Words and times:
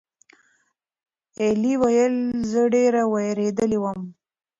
ایلي 1.41 1.73
وویل: 1.81 2.15
"زه 2.51 2.61
ډېره 2.73 3.01
وېرېدلې 3.13 3.79
وم." 3.83 4.01